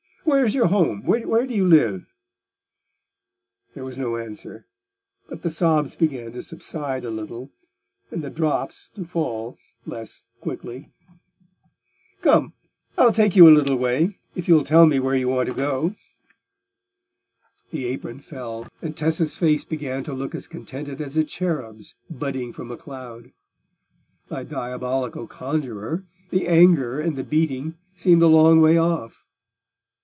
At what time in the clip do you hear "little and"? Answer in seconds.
7.11-8.23